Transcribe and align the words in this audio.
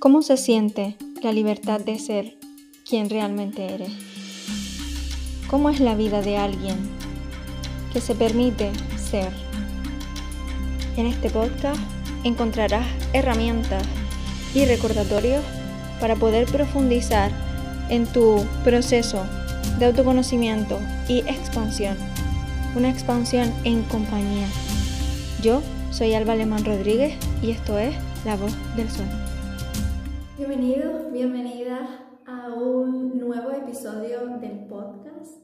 ¿Cómo 0.00 0.22
se 0.22 0.38
siente 0.38 0.96
la 1.22 1.30
libertad 1.30 1.78
de 1.78 1.98
ser 1.98 2.38
quien 2.88 3.10
realmente 3.10 3.74
eres? 3.74 3.90
¿Cómo 5.50 5.68
es 5.68 5.78
la 5.78 5.94
vida 5.94 6.22
de 6.22 6.38
alguien 6.38 6.78
que 7.92 8.00
se 8.00 8.14
permite 8.14 8.72
ser? 8.96 9.30
En 10.96 11.04
este 11.04 11.28
podcast 11.28 11.78
encontrarás 12.24 12.86
herramientas 13.12 13.82
y 14.54 14.64
recordatorios 14.64 15.44
para 16.00 16.16
poder 16.16 16.46
profundizar 16.46 17.30
en 17.90 18.06
tu 18.06 18.42
proceso 18.64 19.22
de 19.78 19.84
autoconocimiento 19.84 20.78
y 21.08 21.18
expansión. 21.28 21.98
Una 22.74 22.88
expansión 22.88 23.52
en 23.64 23.82
compañía. 23.82 24.46
Yo 25.42 25.60
soy 25.90 26.14
Alba 26.14 26.32
Alemán 26.32 26.64
Rodríguez 26.64 27.18
y 27.42 27.50
esto 27.50 27.78
es 27.78 27.94
La 28.24 28.36
Voz 28.36 28.54
del 28.76 28.88
Sol. 28.88 29.29
Bienvenidos, 30.40 31.12
bienvenidas 31.12 31.86
a 32.24 32.54
un 32.54 33.18
nuevo 33.18 33.50
episodio 33.50 34.38
del 34.38 34.64
podcast. 34.68 35.36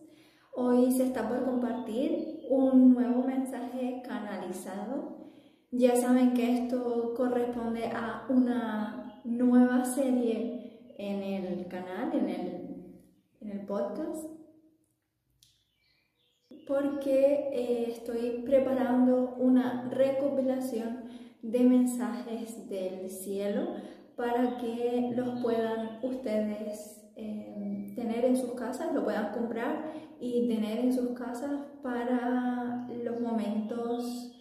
Hoy 0.54 0.90
se 0.90 1.04
está 1.04 1.28
por 1.28 1.44
compartir 1.44 2.46
un 2.48 2.94
nuevo 2.94 3.22
mensaje 3.22 4.00
canalizado. 4.08 5.28
Ya 5.70 5.94
saben 5.96 6.32
que 6.32 6.60
esto 6.64 7.12
corresponde 7.14 7.90
a 7.94 8.24
una 8.30 9.20
nueva 9.24 9.84
serie 9.84 10.94
en 10.96 11.22
el 11.22 11.66
canal, 11.68 12.14
en 12.14 12.30
el, 12.30 13.02
en 13.42 13.50
el 13.50 13.66
podcast, 13.66 14.30
porque 16.66 17.50
eh, 17.52 17.90
estoy 17.90 18.44
preparando 18.46 19.34
una 19.36 19.90
recopilación 19.90 21.04
de 21.42 21.60
mensajes 21.64 22.66
del 22.70 23.10
cielo 23.10 23.76
para 24.16 24.56
que 24.56 25.12
los 25.14 25.40
puedan 25.42 25.98
ustedes 26.02 27.06
eh, 27.16 27.92
tener 27.94 28.24
en 28.24 28.36
sus 28.36 28.52
casas, 28.52 28.94
lo 28.94 29.04
puedan 29.04 29.32
comprar 29.32 29.92
y 30.18 30.48
tener 30.48 30.78
en 30.78 30.92
sus 30.92 31.10
casas 31.10 31.60
para 31.82 32.88
los 33.04 33.20
momentos 33.20 34.32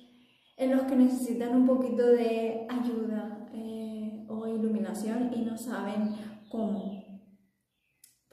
en 0.58 0.72
los 0.72 0.84
que 0.84 0.96
necesitan 0.96 1.56
un 1.56 1.68
poquito 1.68 2.08
de 2.08 2.66
ayuda 2.70 3.48
eh, 3.54 4.26
o 4.30 4.48
iluminación 4.48 5.32
y 5.36 5.42
no 5.42 5.58
saben 5.58 6.16
cómo. 6.50 7.05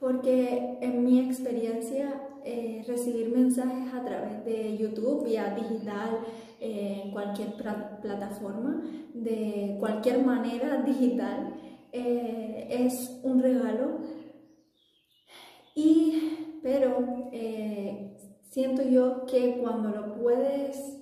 Porque 0.03 0.79
en 0.81 1.05
mi 1.05 1.21
experiencia 1.21 2.21
eh, 2.43 2.83
recibir 2.85 3.29
mensajes 3.29 3.93
a 3.93 4.03
través 4.03 4.43
de 4.43 4.77
YouTube, 4.77 5.23
vía 5.23 5.55
digital, 5.55 6.19
en 6.59 7.11
cualquier 7.11 7.53
plataforma, 7.53 8.83
de 9.13 9.77
cualquier 9.79 10.25
manera 10.25 10.81
digital, 10.81 11.53
eh, 11.93 12.67
es 12.69 13.17
un 13.23 13.41
regalo. 13.41 13.99
Y, 15.73 16.59
pero 16.61 17.29
eh, 17.31 18.17
siento 18.49 18.83
yo 18.83 19.25
que 19.25 19.57
cuando 19.59 19.87
lo 19.87 20.15
puedes 20.15 20.99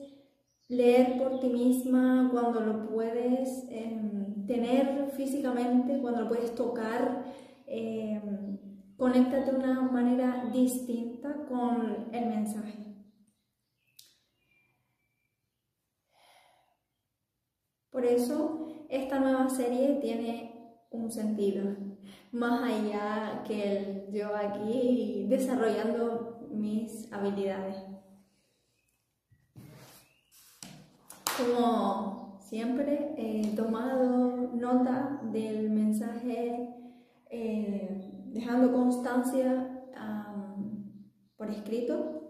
leer 0.67 1.17
por 1.17 1.39
ti 1.39 1.47
misma, 1.47 2.29
cuando 2.31 2.59
lo 2.59 2.87
puedes 2.87 3.65
em, 3.71 4.45
tener 4.45 5.09
físicamente, 5.17 5.97
cuando 6.01 6.21
lo 6.21 6.27
puedes 6.27 6.53
tocar, 6.53 7.25
em, 7.65 8.70
conéctate 9.01 9.49
de 9.49 9.57
una 9.57 9.81
manera 9.81 10.45
distinta 10.53 11.33
con 11.49 12.13
el 12.13 12.25
mensaje. 12.27 12.85
Por 17.89 18.05
eso 18.05 18.67
esta 18.89 19.19
nueva 19.19 19.49
serie 19.49 19.95
tiene 20.01 20.77
un 20.91 21.11
sentido, 21.11 21.75
más 22.31 22.61
allá 22.61 23.43
que 23.47 23.77
el 23.77 24.11
yo 24.13 24.35
aquí 24.35 25.25
desarrollando 25.27 26.47
mis 26.51 27.11
habilidades. 27.11 27.77
Como 31.39 32.37
siempre, 32.39 33.15
he 33.17 33.55
tomado 33.55 34.51
nota 34.53 35.19
del 35.31 35.71
mensaje, 35.71 36.69
eh, 37.31 38.10
dejando 38.31 38.71
constancia 38.71 39.77
por 41.37 41.49
escrito 41.49 42.21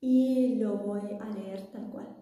y 0.00 0.56
lo 0.56 0.78
voy 0.78 1.02
a 1.20 1.28
leer 1.30 1.68
tal 1.72 1.88
cual. 1.90 2.16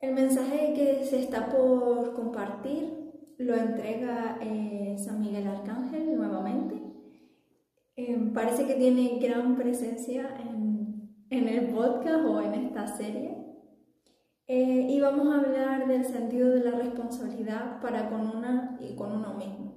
El 0.00 0.14
mensaje 0.14 0.72
que 0.74 1.04
se 1.04 1.20
está 1.20 1.48
por 1.48 2.14
compartir 2.14 3.02
lo 3.38 3.54
entrega 3.54 4.38
eh, 4.40 4.96
San 4.98 5.20
Miguel 5.20 5.46
Arcángel 5.46 6.16
nuevamente. 6.16 6.80
Em, 7.96 8.32
parece 8.32 8.66
que 8.66 8.74
tiene 8.74 9.18
gran 9.20 9.56
presencia 9.56 10.36
en, 10.40 11.08
el 11.30 11.72
podcast 11.72 12.24
o 12.24 12.40
en 12.40 12.54
esta 12.54 12.86
serie. 12.86 13.36
Eh, 14.46 14.86
y 14.90 15.00
vamos 15.00 15.26
a 15.28 15.38
hablar 15.38 15.88
del 15.88 16.04
sentido 16.04 16.50
de 16.50 16.64
la 16.64 16.72
responsabilidad 16.72 17.80
para 17.80 18.10
con 18.10 18.36
una 18.36 18.76
y 18.80 18.94
con 18.94 19.12
uno 19.12 19.34
mismo. 19.34 19.71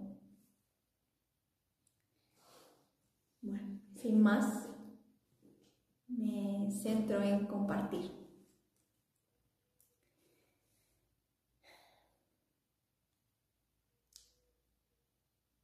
Sin 4.05 4.21
más, 4.21 4.69
me 6.07 6.69
centro 6.69 7.23
en 7.23 7.47
compartir. 7.47 8.11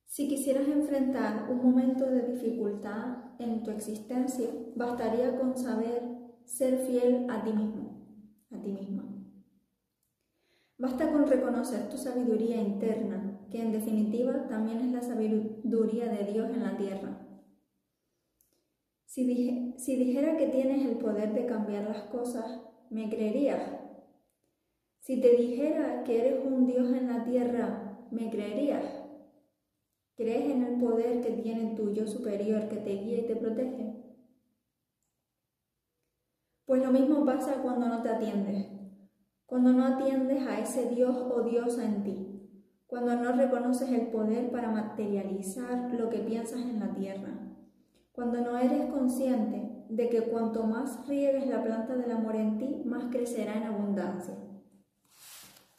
Si 0.08 0.28
quisieras 0.28 0.68
enfrentar 0.68 1.52
un 1.52 1.62
momento 1.62 2.08
de 2.08 2.34
dificultad 2.34 3.40
en 3.40 3.62
tu 3.62 3.70
existencia, 3.70 4.50
bastaría 4.76 5.40
con 5.40 5.56
saber 5.56 6.02
ser 6.44 6.80
fiel 6.80 7.30
a 7.30 7.44
ti 7.44 7.54
mismo, 7.54 8.08
a 8.50 8.60
ti 8.60 8.72
misma. 8.72 9.04
Basta 10.80 11.12
con 11.12 11.28
reconocer 11.28 11.90
tu 11.90 11.98
sabiduría 11.98 12.60
interna, 12.60 13.46
que 13.52 13.62
en 13.62 13.72
definitiva 13.72 14.48
también 14.48 14.80
es 14.80 14.92
la 14.92 15.04
sabiduría 15.04 16.12
de 16.12 16.32
Dios 16.34 16.50
en 16.50 16.64
la 16.64 16.76
tierra. 16.76 17.31
Si, 19.12 19.26
dijera 19.26 20.38
que 20.38 20.48
tienes 20.48 20.86
el 20.86 20.98
poder 20.98 21.34
de 21.34 21.46
cambiar 21.46 21.84
las 21.84 22.04
cosas, 22.04 22.62
¿me 22.90 23.10
creerías? 23.10 23.62
Si 25.02 25.20
te 25.20 25.36
dijera 25.36 26.06
que 26.06 26.18
eres 26.18 26.46
un 26.46 26.66
Dios 26.66 26.90
en 26.94 27.10
la 27.10 27.26
tierra, 27.26 28.08
¿me 28.10 28.30
creerías? 28.30 28.86
¿Crees 30.16 30.50
en 30.50 30.64
el 30.64 30.80
poder 30.80 31.20
que 31.20 31.32
tiene 31.32 31.76
tu 31.76 31.92
yo 31.92 32.08
superior 32.08 32.70
que 32.70 32.78
te 32.78 32.92
guía 32.92 33.18
y 33.18 33.28
te 33.28 33.36
protege? 33.36 34.02
Pues 36.64 36.82
lo 36.82 36.94
mismo 36.94 37.26
pasa 37.26 37.62
cuando 37.62 37.90
no 37.90 38.02
te 38.02 38.08
atiendes, 38.08 38.68
cuando 39.46 39.74
no 39.74 39.88
atiendes 39.88 40.48
a 40.48 40.58
ese 40.58 40.88
Dios 40.88 41.18
o 41.18 41.42
diosa 41.42 41.84
en 41.84 42.04
ti, 42.04 42.50
cuando 42.88 43.14
no 43.18 43.34
reconoces 43.34 43.90
el 43.90 44.08
poder 44.08 44.52
para 44.52 44.72
materializar 44.72 45.94
lo 45.96 46.10
que 46.10 46.20
piensas 46.20 46.62
en 46.62 46.80
la 46.80 46.94
tierra, 46.94 47.51
cuando 48.12 48.42
no 48.42 48.58
eres 48.58 48.86
consciente 48.92 49.86
de 49.90 50.10
que 50.10 50.24
cuanto 50.24 50.64
más 50.64 51.08
riegues 51.08 51.48
la 51.48 51.64
planta 51.64 51.96
del 51.96 52.12
amor 52.12 52.36
en 52.36 52.58
ti, 52.58 52.82
más 52.86 53.06
crecerá 53.12 53.56
en 53.56 53.64
abundancia. 53.64 54.36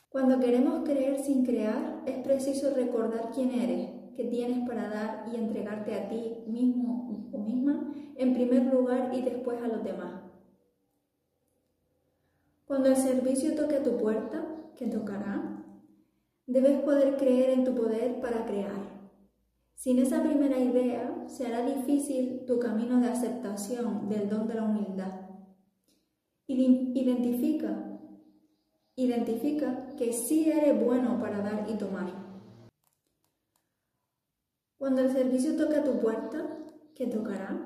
Cuando 0.09 0.41
queremos 0.41 0.84
creer 0.84 1.19
sin 1.20 1.44
crear, 1.44 2.03
es 2.06 2.19
preciso 2.19 2.75
recordar 2.75 3.31
quién 3.34 3.50
eres 3.53 3.91
que 4.15 4.25
tienes 4.25 4.69
para 4.69 4.88
dar 4.88 5.25
y 5.32 5.37
entregarte 5.37 5.94
a 5.94 6.09
ti 6.09 6.44
mismo 6.47 7.31
o 7.32 7.38
misma 7.38 7.91
en 8.16 8.34
primer 8.34 8.64
lugar 8.64 9.10
y 9.14 9.22
después 9.22 9.62
a 9.62 9.69
los 9.69 9.82
demás. 9.82 10.20
Cuando 12.66 12.91
el 12.91 12.97
servicio 12.97 13.54
toque 13.54 13.76
a 13.76 13.82
tu 13.82 13.97
puerta, 13.97 14.44
que 14.76 14.87
tocará, 14.87 15.64
debes 16.47 16.82
poder 16.82 17.17
creer 17.17 17.50
en 17.50 17.64
tu 17.64 17.75
poder 17.75 18.20
para 18.20 18.44
crear. 18.44 18.92
Sin 19.82 19.99
esa 19.99 20.23
primera 20.23 20.61
idea, 20.61 21.25
se 21.26 21.44
hará 21.44 21.67
difícil 21.67 22.44
tu 22.46 22.61
camino 22.61 23.00
de 23.00 23.08
aceptación 23.08 24.08
del 24.08 24.29
don 24.29 24.46
de 24.46 24.55
la 24.55 24.62
humildad. 24.62 25.12
Identifica, 26.46 27.99
identifica 28.94 29.88
que 29.99 30.12
sí 30.12 30.49
eres 30.49 30.81
bueno 30.81 31.19
para 31.19 31.40
dar 31.40 31.67
y 31.69 31.75
tomar 31.79 32.23
cuando 34.79 35.02
el 35.02 35.12
servicio 35.12 35.56
toque 35.56 35.76
a 35.76 35.85
tu 35.85 36.00
puerta, 36.00 36.44
que 36.94 37.06
tocará, 37.08 37.56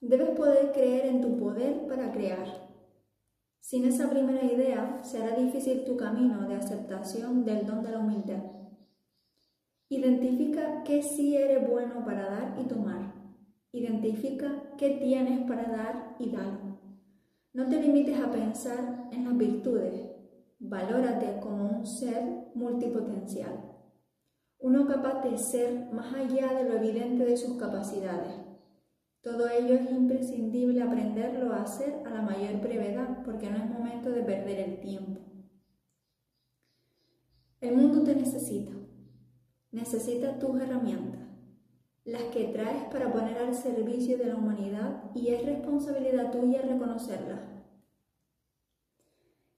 debes 0.00 0.30
poder 0.30 0.72
creer 0.72 1.06
en 1.06 1.22
tu 1.22 1.38
poder 1.38 1.86
para 1.86 2.12
crear. 2.12 2.46
Sin 3.60 3.86
esa 3.86 4.10
primera 4.10 4.44
idea, 4.44 5.02
será 5.02 5.36
difícil 5.36 5.84
tu 5.84 5.96
camino 5.96 6.46
de 6.48 6.56
aceptación 6.56 7.46
del 7.46 7.66
don 7.66 7.82
de 7.82 7.90
la 7.90 7.98
humildad. 7.98 8.63
Identifica 9.88 10.82
qué 10.84 11.02
sí 11.02 11.36
eres 11.36 11.68
bueno 11.68 12.04
para 12.04 12.28
dar 12.28 12.56
y 12.60 12.64
tomar. 12.64 13.14
Identifica 13.72 14.74
qué 14.78 14.90
tienes 15.02 15.46
para 15.48 15.64
dar 15.64 16.16
y 16.18 16.30
dar. 16.30 16.60
No 17.52 17.68
te 17.68 17.80
limites 17.80 18.18
a 18.20 18.30
pensar 18.30 19.08
en 19.12 19.24
las 19.24 19.36
virtudes. 19.36 20.10
Valórate 20.58 21.40
como 21.40 21.78
un 21.78 21.86
ser 21.86 22.50
multipotencial, 22.54 23.74
uno 24.58 24.86
capaz 24.86 25.22
de 25.22 25.36
ser 25.36 25.92
más 25.92 26.14
allá 26.14 26.54
de 26.54 26.64
lo 26.64 26.76
evidente 26.76 27.24
de 27.26 27.36
sus 27.36 27.58
capacidades. 27.58 28.32
Todo 29.20 29.48
ello 29.48 29.74
es 29.74 29.90
imprescindible 29.90 30.82
aprenderlo 30.82 31.52
a 31.52 31.62
hacer 31.62 32.02
a 32.06 32.10
la 32.10 32.22
mayor 32.22 32.60
brevedad 32.62 33.22
porque 33.24 33.50
no 33.50 33.58
es 33.58 33.68
momento 33.68 34.10
de 34.10 34.22
perder 34.22 34.60
el 34.60 34.80
tiempo. 34.80 35.20
El 37.60 37.76
mundo 37.76 38.02
te 38.04 38.14
necesita, 38.14 38.72
necesita 39.74 40.38
tus 40.38 40.60
herramientas, 40.60 41.20
las 42.04 42.22
que 42.24 42.44
traes 42.44 42.84
para 42.92 43.12
poner 43.12 43.38
al 43.38 43.54
servicio 43.54 44.16
de 44.16 44.26
la 44.26 44.36
humanidad 44.36 45.10
y 45.14 45.28
es 45.28 45.44
responsabilidad 45.44 46.30
tuya 46.30 46.62
reconocerlas. 46.62 47.40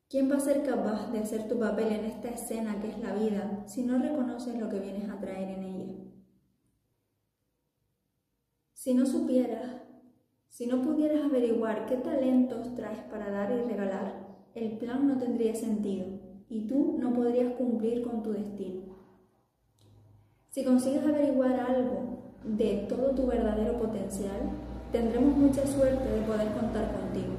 ¿Quién 0.09 0.31
va 0.31 0.37
a 0.37 0.41
ser 0.41 0.63
capaz 0.63 1.13
de 1.13 1.19
hacer 1.19 1.49
tu 1.49 1.59
papel 1.59 1.93
en 1.93 2.07
esta 2.07 2.29
escena 2.31 2.81
que 2.81 2.89
es 2.89 2.99
la 2.99 3.13
vida 3.15 3.65
si 3.67 3.83
no 3.83 3.99
reconoces 3.99 4.59
lo 4.59 4.71
que 4.71 4.81
vienes 4.81 5.11
a 5.11 5.21
traer 5.21 5.51
en 5.51 5.65
ella? 5.65 5.95
Si 8.73 8.95
no 8.95 9.05
supieras, 9.05 9.83
si 10.49 10.67
no 10.67 10.81
pudieras 10.81 11.25
averiguar 11.25 11.85
qué 11.87 11.97
talentos 11.97 12.75
traes 12.75 13.01
para 13.11 13.31
dar 13.31 13.51
y 13.51 13.69
regalar, 13.69 14.27
el 14.55 14.79
plan 14.79 15.07
no 15.07 15.19
tendría 15.19 15.55
sentido 15.55 16.07
y 16.49 16.67
tú 16.67 16.97
no 16.99 17.13
podrías 17.13 17.53
cumplir 17.55 18.03
con 18.03 18.23
tu 18.23 18.33
destino. 18.33 18.86
Si 20.57 20.65
consigues 20.65 21.05
averiguar 21.05 21.61
algo 21.61 22.17
de 22.43 22.87
todo 22.89 23.11
tu 23.11 23.27
verdadero 23.27 23.79
potencial, 23.79 24.41
tendremos 24.91 25.37
mucha 25.37 25.67
suerte 25.67 26.09
de 26.11 26.23
poder 26.23 26.51
contar 26.53 26.93
contigo. 26.99 27.35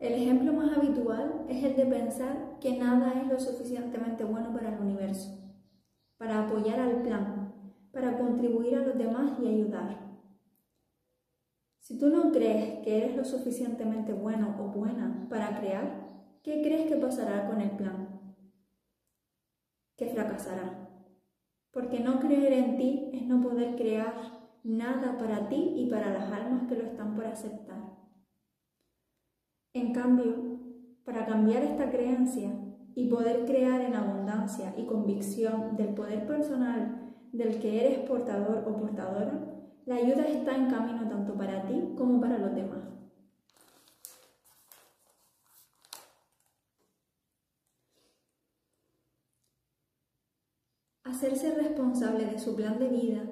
El 0.00 0.14
ejemplo 0.14 0.52
más 0.52 0.76
habitual 0.76 1.44
es 1.48 1.62
el 1.62 1.76
de 1.76 1.86
pensar 1.86 2.58
que 2.60 2.76
nada 2.76 3.12
es 3.12 3.28
lo 3.28 3.38
suficientemente 3.38 4.24
bueno 4.24 4.52
para 4.52 4.74
el 4.74 4.80
universo, 4.80 5.38
para 6.18 6.46
apoyar 6.46 6.80
al 6.80 7.02
plan, 7.02 7.52
para 7.92 8.18
contribuir 8.18 8.74
a 8.74 8.82
los 8.82 8.98
demás 8.98 9.38
y 9.40 9.46
ayudar. 9.46 10.18
Si 11.78 11.96
tú 11.96 12.08
no 12.08 12.32
crees 12.32 12.80
que 12.80 13.04
eres 13.04 13.16
lo 13.16 13.24
suficientemente 13.24 14.12
bueno 14.12 14.56
o 14.58 14.64
buena 14.76 15.28
para 15.30 15.60
crear, 15.60 16.08
¿qué 16.42 16.60
crees 16.60 16.90
que 16.90 16.96
pasará 16.96 17.46
con 17.46 17.60
el 17.60 17.70
plan? 17.70 18.13
Que 19.96 20.06
fracasará. 20.06 20.88
Porque 21.70 22.00
no 22.00 22.20
creer 22.20 22.52
en 22.52 22.76
ti 22.76 23.10
es 23.12 23.26
no 23.26 23.40
poder 23.40 23.76
crear 23.76 24.14
nada 24.64 25.18
para 25.18 25.48
ti 25.48 25.74
y 25.76 25.90
para 25.90 26.10
las 26.10 26.32
almas 26.32 26.68
que 26.68 26.76
lo 26.76 26.84
están 26.84 27.14
por 27.14 27.26
aceptar. 27.26 27.94
En 29.74 29.92
cambio, 29.92 30.60
para 31.04 31.26
cambiar 31.26 31.62
esta 31.62 31.90
creencia 31.90 32.50
y 32.94 33.08
poder 33.08 33.44
crear 33.44 33.80
en 33.80 33.94
abundancia 33.94 34.72
y 34.76 34.86
convicción 34.86 35.76
del 35.76 35.88
poder 35.94 36.26
personal 36.26 37.12
del 37.32 37.58
que 37.58 37.84
eres 37.84 38.08
portador 38.08 38.64
o 38.66 38.76
portadora, 38.76 39.54
la 39.84 39.96
ayuda 39.96 40.26
está 40.26 40.56
en 40.56 40.70
camino 40.70 41.08
tanto 41.08 41.34
para 41.34 41.66
ti 41.66 41.94
como 41.96 42.20
para 42.20 42.38
los 42.38 42.54
demás. 42.54 42.93
Hacerse 51.24 51.54
responsable 51.54 52.26
de 52.26 52.38
su 52.38 52.54
plan 52.54 52.78
de 52.78 52.86
vida 52.86 53.22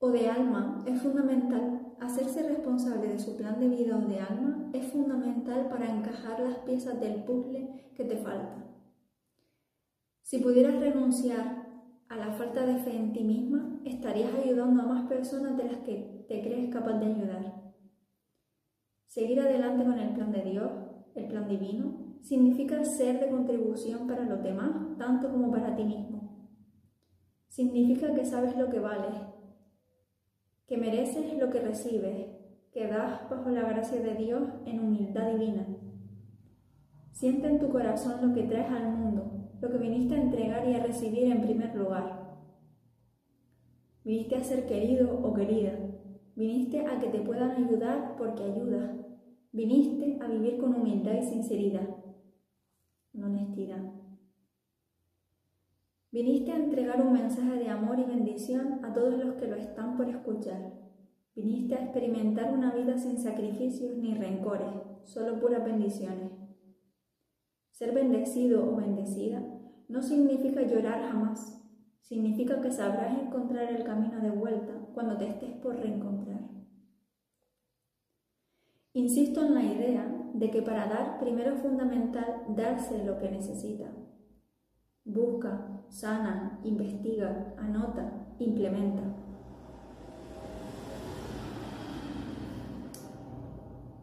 o 0.00 0.10
de 0.10 0.28
alma 0.28 0.82
es 0.84 1.00
fundamental 1.00 1.94
hacerse 2.00 2.42
responsable 2.42 3.06
de 3.06 3.20
su 3.20 3.36
plan 3.36 3.60
de 3.60 3.68
vida 3.68 3.96
o 3.96 4.00
de 4.00 4.18
alma 4.18 4.68
es 4.72 4.86
fundamental 4.86 5.68
para 5.68 5.88
encajar 5.88 6.40
las 6.40 6.56
piezas 6.58 6.98
del 6.98 7.22
puzzle 7.22 7.92
que 7.94 8.04
te 8.04 8.16
faltan. 8.16 8.64
Si 10.22 10.38
pudieras 10.38 10.80
renunciar 10.80 11.68
a 12.08 12.16
la 12.16 12.32
falta 12.32 12.66
de 12.66 12.78
fe 12.78 12.96
en 12.96 13.12
ti 13.12 13.22
misma, 13.22 13.80
estarías 13.84 14.34
ayudando 14.34 14.82
a 14.82 14.86
más 14.86 15.08
personas 15.08 15.56
de 15.56 15.64
las 15.70 15.76
que 15.84 16.26
te 16.28 16.42
crees 16.42 16.74
capaz 16.74 16.98
de 16.98 17.06
ayudar. 17.06 17.74
Seguir 19.06 19.38
adelante 19.38 19.84
con 19.84 20.00
el 20.00 20.14
plan 20.14 20.32
de 20.32 20.42
Dios, 20.42 20.72
el 21.14 21.28
plan 21.28 21.46
divino, 21.46 22.18
significa 22.22 22.84
ser 22.84 23.20
de 23.20 23.30
contribución 23.30 24.08
para 24.08 24.24
los 24.24 24.42
demás, 24.42 24.72
tanto 24.98 25.30
como 25.30 25.52
para 25.52 25.76
ti 25.76 25.84
mismo. 25.84 26.15
Significa 27.56 28.12
que 28.14 28.26
sabes 28.26 28.54
lo 28.54 28.68
que 28.68 28.80
vales 28.80 29.16
que 30.66 30.76
mereces 30.76 31.38
lo 31.38 31.48
que 31.48 31.60
recibes, 31.60 32.26
que 32.72 32.88
das 32.88 33.30
bajo 33.30 33.48
la 33.50 33.62
gracia 33.62 34.00
de 34.00 34.14
Dios 34.14 34.42
en 34.66 34.80
humildad 34.80 35.32
divina. 35.32 35.66
Siente 37.12 37.46
en 37.46 37.60
tu 37.60 37.70
corazón 37.70 38.28
lo 38.28 38.34
que 38.34 38.42
traes 38.42 38.70
al 38.70 38.92
mundo, 38.92 39.48
lo 39.60 39.70
que 39.70 39.78
viniste 39.78 40.16
a 40.16 40.20
entregar 40.20 40.68
y 40.68 40.74
a 40.74 40.82
recibir 40.82 41.30
en 41.30 41.40
primer 41.40 41.74
lugar. 41.74 42.42
Viniste 44.04 44.36
a 44.36 44.44
ser 44.44 44.66
querido 44.66 45.20
o 45.24 45.32
querida. 45.32 45.78
Viniste 46.34 46.84
a 46.84 46.98
que 46.98 47.08
te 47.08 47.20
puedan 47.20 47.52
ayudar 47.52 48.16
porque 48.18 48.42
ayudas. 48.42 48.90
Viniste 49.52 50.18
a 50.20 50.28
vivir 50.28 50.58
con 50.58 50.74
humildad 50.74 51.14
y 51.14 51.22
sinceridad, 51.22 51.88
con 53.12 53.24
honestidad. 53.24 54.05
Viniste 56.12 56.52
a 56.52 56.56
entregar 56.56 57.02
un 57.02 57.12
mensaje 57.12 57.56
de 57.56 57.68
amor 57.68 57.98
y 57.98 58.04
bendición 58.04 58.84
a 58.84 58.92
todos 58.92 59.14
los 59.14 59.34
que 59.34 59.48
lo 59.48 59.56
están 59.56 59.96
por 59.96 60.08
escuchar. 60.08 60.72
Viniste 61.34 61.74
a 61.74 61.82
experimentar 61.82 62.52
una 62.52 62.72
vida 62.72 62.96
sin 62.96 63.18
sacrificios 63.18 63.96
ni 63.96 64.14
rencores, 64.14 64.70
solo 65.04 65.38
puras 65.40 65.64
bendiciones. 65.64 66.32
Ser 67.72 67.92
bendecido 67.92 68.72
o 68.72 68.76
bendecida 68.76 69.42
no 69.88 70.00
significa 70.00 70.62
llorar 70.62 71.02
jamás, 71.02 71.62
significa 72.00 72.60
que 72.60 72.70
sabrás 72.70 73.18
encontrar 73.20 73.70
el 73.70 73.84
camino 73.84 74.20
de 74.20 74.30
vuelta 74.30 74.72
cuando 74.94 75.18
te 75.18 75.28
estés 75.28 75.56
por 75.56 75.76
reencontrar. 75.76 76.40
Insisto 78.94 79.44
en 79.44 79.54
la 79.54 79.62
idea 79.62 80.30
de 80.32 80.50
que 80.50 80.62
para 80.62 80.86
dar 80.86 81.18
primero 81.18 81.54
es 81.54 81.60
fundamental 81.60 82.44
darse 82.56 83.04
lo 83.04 83.18
que 83.18 83.30
necesita. 83.30 83.90
Busca, 85.06 85.84
sana, 85.88 86.58
investiga, 86.64 87.54
anota, 87.58 88.26
implementa. 88.40 89.04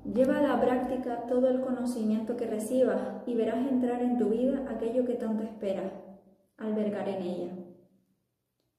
Lleva 0.05 0.37
a 0.37 0.41
la 0.41 0.61
práctica 0.61 1.25
todo 1.27 1.49
el 1.49 1.59
conocimiento 1.59 2.37
que 2.37 2.47
recibas 2.47 3.21
y 3.25 3.35
verás 3.35 3.67
entrar 3.67 4.01
en 4.01 4.17
tu 4.17 4.29
vida 4.29 4.65
aquello 4.69 5.05
que 5.05 5.15
tanto 5.15 5.43
esperas, 5.43 5.91
albergar 6.55 7.09
en 7.09 7.21
ella. 7.21 7.53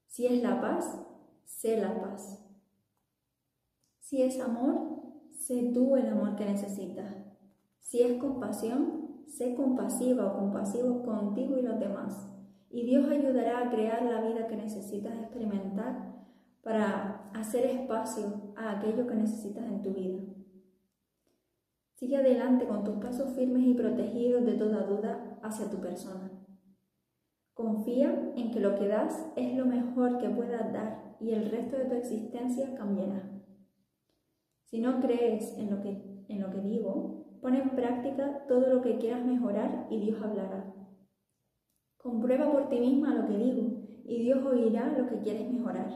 Si 0.07 0.27
es 0.27 0.43
la 0.43 0.63
paz, 0.63 0.99
sé 1.45 1.79
la 1.79 2.01
paz. 2.01 2.43
Si 4.01 4.23
es 4.23 4.41
amor, 4.41 5.03
sé 5.31 5.73
tú 5.75 5.97
el 5.97 6.09
amor 6.09 6.37
que 6.37 6.47
necesitas. 6.47 7.13
Si 7.81 8.01
es 8.01 8.19
compasión, 8.19 9.04
sé 9.27 9.55
compasiva 9.55 10.27
o 10.27 10.39
compasivo 10.39 11.03
contigo 11.03 11.59
y 11.59 11.63
los 11.63 11.79
demás 11.79 12.35
y 12.75 12.83
Dios 12.83 13.09
ayudará 13.09 13.61
a 13.61 13.71
crear 13.71 14.03
la 14.03 14.21
vida 14.21 14.49
que 14.49 14.57
necesitas 14.57 15.17
experimentar 15.17 16.13
para 16.61 17.31
hacer 17.33 17.67
espacio 17.67 18.53
a 18.57 18.73
aquello 18.73 19.07
que 19.07 19.15
necesitas 19.15 19.65
en 19.65 19.81
tu 19.81 19.93
vida. 19.93 20.19
Sigue 21.95 22.17
adelante 22.17 22.67
con 22.67 22.83
tus 22.83 22.97
pasos 22.97 23.33
firmes 23.37 23.65
y 23.65 23.75
protegidos 23.75 24.45
de 24.45 24.55
toda 24.55 24.83
duda 24.87 25.39
hacia 25.45 25.71
tu 25.71 25.81
persona. 25.81 26.33
Confía 27.53 28.33
en 28.35 28.51
que 28.51 28.59
lo 28.59 28.75
que 28.75 28.89
das 28.89 29.25
es 29.37 29.57
lo 29.57 29.67
mejor 29.67 30.19
que 30.19 30.29
puedas 30.31 30.73
dar 30.73 31.17
y 31.21 31.31
el 31.31 31.49
resto 31.53 31.77
de 31.77 31.85
tu 31.85 31.95
existencia 31.95 32.75
cambiará. 32.75 33.31
Si 34.65 34.81
no 34.81 34.99
crees 35.01 35.57
en 35.59 35.71
lo 35.71 35.81
que, 35.81 36.25
en 36.27 36.41
lo 36.41 36.51
que 36.51 36.61
digo, 36.61 36.84
pon 37.45 37.55
en 37.55 37.77
práctica 37.77 38.47
todo 38.49 38.73
lo 38.73 38.81
que 38.81 38.97
quieras 38.97 39.23
mejorar 39.27 39.87
y 39.91 40.01
Dios 40.01 40.17
hablará. 40.23 40.65
Comprueba 41.99 42.51
por 42.51 42.71
ti 42.71 42.81
misma 42.81 43.15
lo 43.15 43.29
que 43.29 43.37
digo 43.37 43.83
y 44.07 44.23
Dios 44.23 44.43
oirá 44.47 44.97
lo 44.97 45.07
que 45.07 45.21
quieres 45.21 45.53
mejorar. 45.53 45.91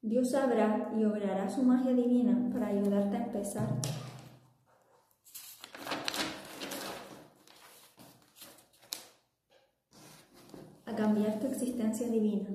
Dios 0.00 0.30
sabrá 0.30 0.92
y 0.96 1.02
obrará 1.02 1.50
su 1.50 1.64
magia 1.64 1.92
divina 1.94 2.48
para 2.52 2.68
ayudarte 2.68 3.16
a 3.16 3.24
empezar. 3.24 3.68
A 10.86 10.94
cambiar 10.94 11.40
tu 11.40 11.48
existencia 11.48 12.06
divina. 12.06 12.50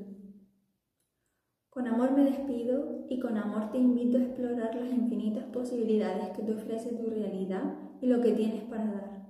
Con 1.86 1.94
amor 1.94 2.14
me 2.14 2.24
despido 2.24 3.06
y 3.10 3.20
con 3.20 3.38
amor 3.38 3.70
te 3.72 3.78
invito 3.78 4.18
a 4.18 4.22
explorar 4.22 4.74
las 4.74 4.92
infinitas 4.92 5.44
posibilidades 5.54 6.36
que 6.36 6.42
te 6.42 6.52
ofrece 6.52 6.96
tu 6.96 7.12
realidad 7.12 7.76
y 8.02 8.08
lo 8.08 8.22
que 8.22 8.32
tienes 8.32 8.64
para 8.64 8.86
dar. 8.86 9.28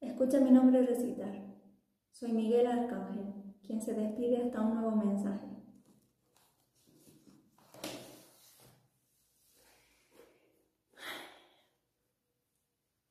Escucha 0.00 0.38
mi 0.38 0.52
nombre 0.52 0.86
recitar. 0.86 1.34
Soy 2.12 2.30
Miguel 2.34 2.68
Arcángel, 2.68 3.34
quien 3.66 3.82
se 3.82 3.94
despide 3.94 4.44
hasta 4.44 4.60
un 4.60 4.74
nuevo 4.76 4.94
mensaje. 4.94 5.44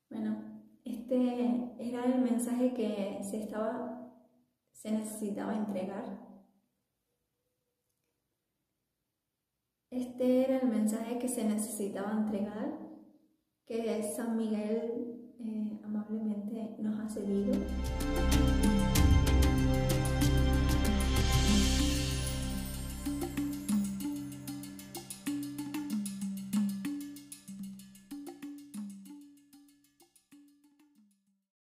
Bueno, 0.08 0.34
Este 0.82 1.74
era 1.78 2.06
el 2.06 2.22
mensaje 2.22 2.72
que 2.72 3.18
se, 3.22 3.42
estaba, 3.42 4.14
se 4.72 4.92
necesitaba 4.92 5.54
entregar. 5.54 6.25
Este 9.96 10.44
era 10.44 10.58
el 10.58 10.68
mensaje 10.68 11.18
que 11.18 11.26
se 11.26 11.42
necesitaba 11.42 12.12
entregar, 12.12 12.78
que 13.66 14.02
San 14.14 14.36
Miguel 14.36 15.32
eh, 15.40 15.80
amablemente 15.82 16.76
nos 16.78 17.00
ha 17.00 17.08
cedido. 17.08 17.54